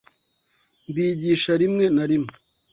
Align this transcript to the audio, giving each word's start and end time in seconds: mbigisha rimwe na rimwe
mbigisha 0.89 1.51
rimwe 1.61 1.85
na 1.95 2.05
rimwe 2.09 2.33